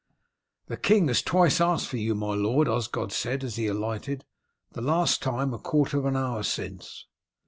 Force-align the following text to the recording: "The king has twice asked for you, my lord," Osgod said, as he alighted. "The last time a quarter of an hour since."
"The 0.65 0.77
king 0.77 1.09
has 1.09 1.21
twice 1.21 1.61
asked 1.61 1.87
for 1.87 1.97
you, 1.97 2.15
my 2.15 2.33
lord," 2.33 2.67
Osgod 2.67 3.11
said, 3.11 3.43
as 3.43 3.57
he 3.57 3.67
alighted. 3.67 4.25
"The 4.71 4.81
last 4.81 5.21
time 5.21 5.53
a 5.53 5.59
quarter 5.59 5.99
of 5.99 6.05
an 6.05 6.17
hour 6.17 6.41
since." 6.41 7.05